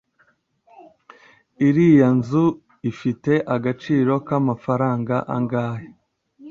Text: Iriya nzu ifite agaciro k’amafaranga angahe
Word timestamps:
Iriya 1.67 2.07
nzu 2.17 2.45
ifite 2.91 3.31
agaciro 3.55 4.13
k’amafaranga 4.27 5.15
angahe 5.35 5.87